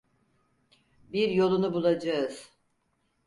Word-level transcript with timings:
Bir 1.13 1.29
yolunu 1.29 1.73
bulacağız. 1.73 2.51